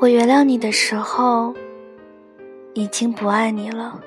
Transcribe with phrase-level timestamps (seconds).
[0.00, 1.54] 我原谅你的时候，
[2.72, 4.00] 已经不爱你了。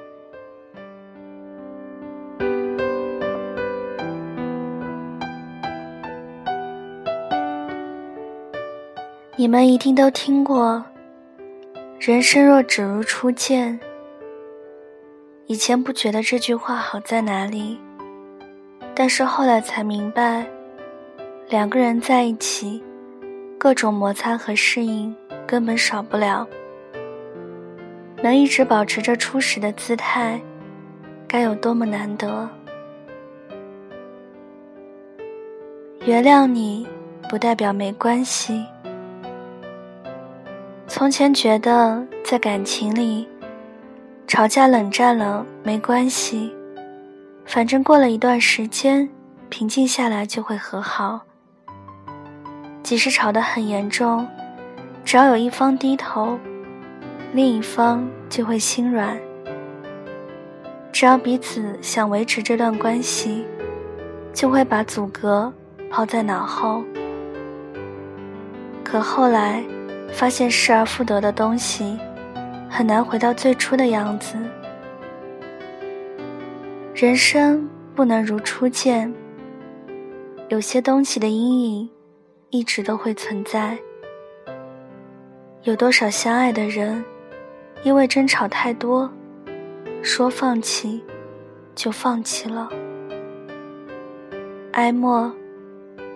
[9.36, 10.84] 你们一定都听过
[12.02, 13.80] “人生若只如初见”。
[15.46, 17.80] 以前不觉得这句话好在哪里，
[18.96, 20.44] 但是后来才明白，
[21.50, 22.84] 两个人在一起，
[23.60, 25.16] 各种摩擦和适应。
[25.54, 26.48] 根本少不了，
[28.24, 30.42] 能一直保持着初始的姿态，
[31.28, 32.50] 该有多么难得！
[36.06, 36.88] 原谅你，
[37.30, 38.66] 不代表没关系。
[40.88, 43.30] 从前觉得在感情里，
[44.26, 46.52] 吵架冷战了没关系，
[47.46, 49.08] 反正过了一段时间，
[49.50, 51.22] 平静下来就会和好。
[52.82, 54.28] 即使吵得很严重。
[55.06, 56.40] 只要有一方低头，
[57.34, 59.18] 另一方就会心软。
[60.92, 63.46] 只要彼此想维持这段关系，
[64.34, 65.52] 就会把阻隔
[65.90, 66.84] 抛在脑后。
[68.84, 69.64] 可后来
[70.12, 71.98] 发现失而复得的东西，
[72.70, 74.38] 很难回到最初的样子。
[76.96, 79.14] 人生不能如初见，
[80.48, 81.90] 有些东西的阴影
[82.52, 83.78] 一直都会存在。
[85.64, 87.02] 有多少相爱的人，
[87.84, 89.10] 因为争吵太多，
[90.02, 91.02] 说放弃
[91.74, 92.68] 就放弃了。
[94.74, 95.34] 哀莫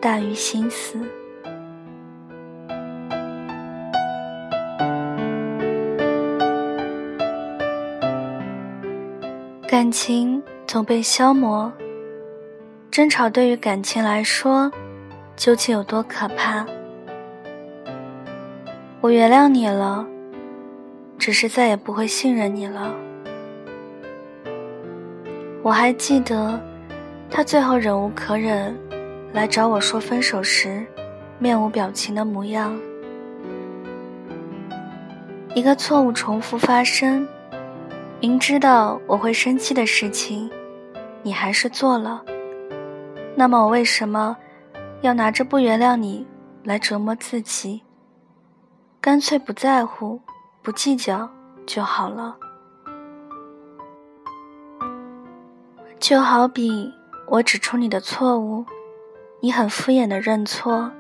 [0.02, 1.00] 大于心死。
[9.66, 11.72] 感情总被消磨，
[12.92, 14.70] 争吵对于感情来说，
[15.38, 16.66] 究竟有多可怕？
[19.08, 20.06] 我原谅你了，
[21.18, 22.94] 只是再也不会信任你了。
[25.64, 26.60] 我还记得，
[27.32, 28.78] 他最后忍无可忍
[29.32, 30.86] 来找我说分手时，
[31.40, 32.78] 面无表情的模样。
[35.56, 37.26] 一个错误重复发生，
[38.20, 40.52] 明知道我会生气的事情，
[41.24, 42.26] 你还是做了。
[43.38, 44.36] 那么我为什么
[45.00, 46.28] 要拿着不原谅你
[46.66, 47.84] 来折磨自己？
[49.00, 50.20] 干脆不在乎，
[50.62, 51.30] 不计较
[51.66, 52.38] 就好了。
[56.00, 56.94] 就好比
[57.28, 58.66] 我指出你的错误，
[59.42, 60.92] 你很敷衍的认错，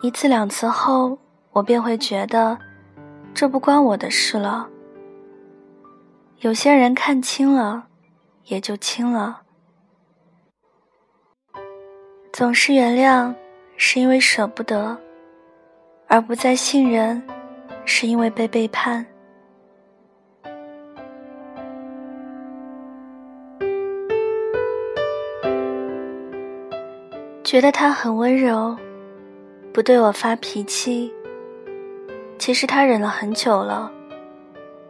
[0.00, 1.18] 一次两次后，
[1.52, 2.58] 我便会觉得
[3.34, 4.68] 这不关我的事了。
[6.40, 7.86] 有些人看清了，
[8.46, 9.42] 也就清了。
[12.32, 13.34] 总是原谅，
[13.76, 14.98] 是因为舍不得。
[16.12, 17.22] 而不再信任，
[17.86, 19.06] 是因为被背叛。
[27.42, 28.76] 觉得他很温柔，
[29.72, 31.10] 不对我发脾气。
[32.38, 33.90] 其实他忍了很久了，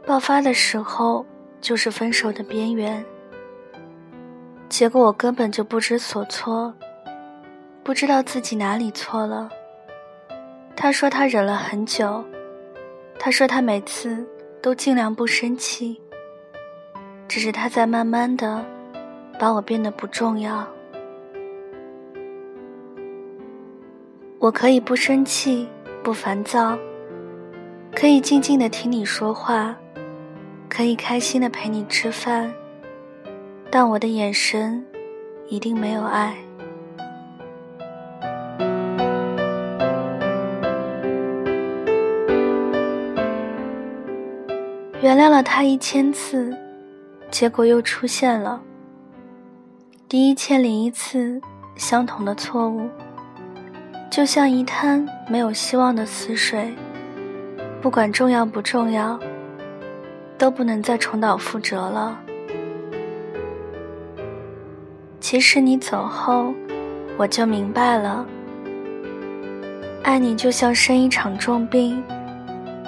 [0.05, 1.25] 爆发的时候
[1.61, 3.05] 就是分手的边缘。
[4.69, 6.75] 结果我根本就不知所措，
[7.85, 9.49] 不知道自己哪里错了。
[10.83, 12.25] 他说他忍了很久，
[13.17, 14.27] 他说他每次
[14.61, 16.03] 都尽量不生气，
[17.29, 18.67] 只是他在慢慢的
[19.39, 20.67] 把我变得不重要。
[24.41, 25.69] 我可以不生气，
[26.03, 26.77] 不烦躁，
[27.95, 29.77] 可以静静的听你说话，
[30.69, 32.53] 可以开心的陪你吃饭，
[33.71, 34.85] 但我的眼神
[35.47, 36.35] 一定没有爱。
[45.03, 46.57] 原谅了他一千次，
[47.29, 48.63] 结果又出现了
[50.09, 51.41] 第一千零一次
[51.75, 52.89] 相同的错误，
[54.09, 56.73] 就像一滩没有希望的死水，
[57.81, 59.19] 不管重要不重要，
[60.39, 62.17] 都不能再重蹈覆辙了。
[65.19, 66.55] 其实你走后，
[67.17, 68.25] 我就明白了，
[70.05, 72.01] 爱你就像生一场重病。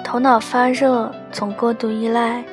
[0.05, 2.45] 头脑发热，总过度依赖，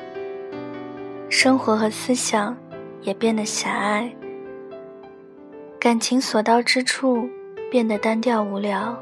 [1.28, 2.56] 生活和思想
[3.02, 4.10] 也变得狭隘，
[5.78, 7.28] 感情所到之处
[7.70, 8.98] 变得单调无聊，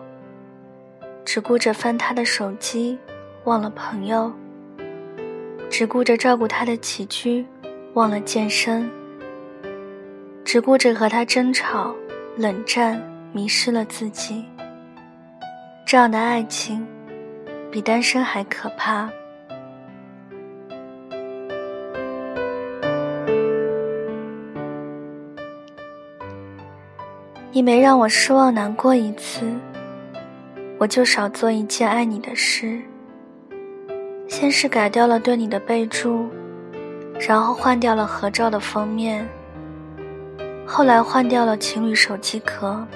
[1.25, 2.99] 只顾着翻他的手机，
[3.45, 4.29] 忘了朋友；
[5.71, 7.47] 只顾着照顾他的起居，
[7.95, 8.83] 忘了健身；
[10.45, 11.95] 只顾着和他争吵、
[12.37, 13.01] 冷战，
[13.33, 14.45] 迷失了自己。
[15.87, 16.85] 这样的爱情。
[17.71, 19.09] 比单身还可怕。
[27.53, 29.43] 你没让我失望难过一次，
[30.79, 32.81] 我就少做一件爱你的事。
[34.29, 36.29] 先是改掉了对你的备注，
[37.19, 39.29] 然后换掉了合照的封面，
[40.65, 42.87] 后来换掉了情侣手机壳。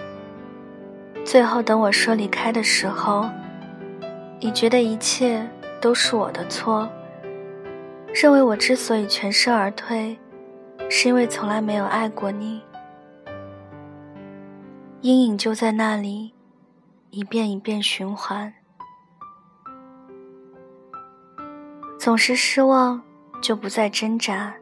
[1.24, 3.28] 最后等我说离开的时候，
[4.44, 5.42] 你觉得一切
[5.80, 6.86] 都是我的错，
[8.12, 10.18] 认为我之所以全身而退，
[10.90, 12.62] 是因为从来没有爱过你。
[15.00, 16.34] 阴影就在那里，
[17.08, 18.52] 一遍一遍循环。
[21.98, 23.00] 总是失望，
[23.40, 24.52] 就不再挣扎。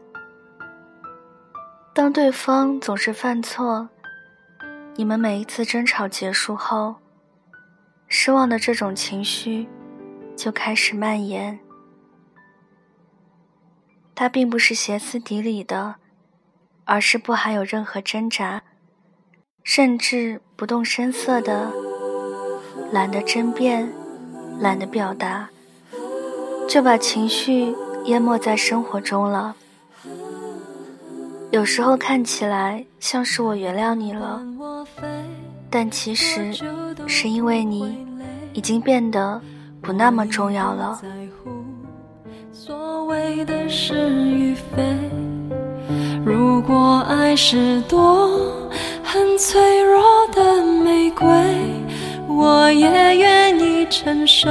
[1.93, 3.89] 当对方总是犯错，
[4.95, 6.95] 你们每一次争吵结束后，
[8.15, 9.67] 失望的这种情绪
[10.37, 11.59] 就开始蔓延。
[14.15, 15.95] 它并不是歇斯底里的，
[16.85, 18.63] 而是不含有任何挣扎。
[19.65, 21.73] 甚至不动声色的，
[22.93, 23.91] 懒得争辩，
[24.61, 25.49] 懒得表达，
[26.69, 27.75] 就把情绪
[28.05, 29.57] 淹没在生活中了。
[31.51, 34.43] 有时候看起来像是我原谅你了，
[35.73, 36.53] 但其实
[37.07, 38.07] 是因为你
[38.53, 39.41] 已经变得
[39.81, 41.01] 不那么重要了。
[42.53, 44.85] 所谓的是与非，
[46.25, 48.31] 如果爱是朵。
[49.05, 50.03] 很脆弱
[50.33, 51.29] 的玫瑰，
[52.27, 54.49] 我也愿意承受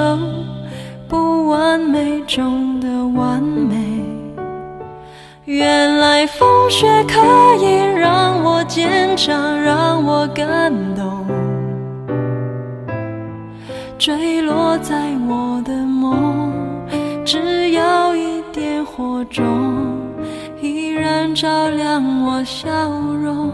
[1.07, 2.88] 不完美中的
[3.19, 4.00] 完美。
[5.45, 7.19] 原来风雪可
[7.55, 11.25] 以让我坚强，让我感动。
[13.97, 14.95] 坠落在
[15.27, 16.51] 我的梦，
[17.25, 19.43] 只要一点火种，
[20.61, 23.51] 依然照亮我笑容。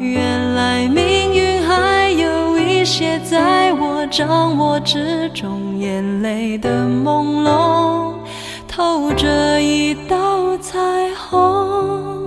[0.00, 8.14] 原来命运还有一些在我掌握之中，眼泪的朦胧
[8.70, 10.78] 透着一道彩
[11.14, 12.19] 虹。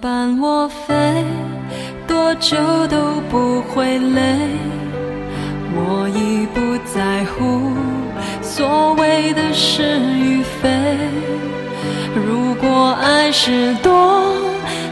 [0.00, 1.24] 伴我飞，
[2.06, 2.56] 多久
[2.88, 4.38] 都不会累。
[5.72, 7.72] 我已不在乎
[8.42, 10.68] 所谓的是与非。
[12.14, 14.34] 如果爱是朵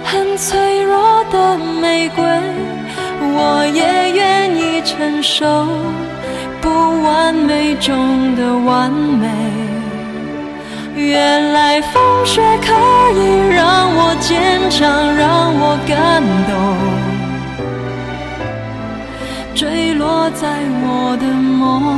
[0.05, 2.25] 很脆弱的玫瑰，
[3.21, 5.67] 我也愿意承受
[6.61, 6.69] 不
[7.03, 9.68] 完美中的完美。
[10.99, 12.73] 原来风雪可
[13.15, 13.21] 以
[13.55, 16.53] 让我坚强，让我感动。
[19.55, 20.49] 坠落在
[20.83, 21.97] 我的梦，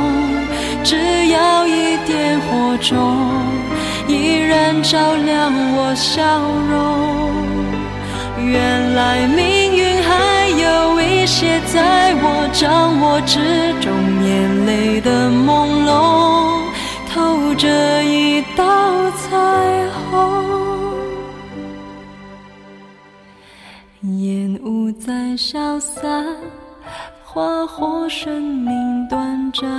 [0.83, 0.95] 只
[1.27, 3.17] 要一点火种，
[4.07, 6.21] 依然照亮我笑
[6.69, 6.71] 容。
[8.43, 10.09] 原来命运还
[10.49, 13.39] 有一些在我掌握之
[13.81, 13.91] 中，
[14.23, 15.89] 眼泪的朦胧。
[17.13, 17.67] 透着
[18.05, 18.20] 一
[19.17, 20.19] 彩虹，
[24.19, 26.25] 烟雾在消散，
[27.23, 29.69] 花火生命短暂，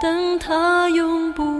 [0.00, 1.53] 但它永不。